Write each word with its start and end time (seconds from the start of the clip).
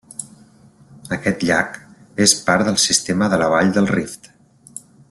Aquest 1.17 1.45
llac 1.49 1.77
és 2.27 2.35
part 2.49 2.67
del 2.71 2.81
sistema 2.87 3.31
de 3.35 3.41
la 3.45 3.53
Vall 3.57 3.75
del 3.79 3.93
Rift. 3.97 4.33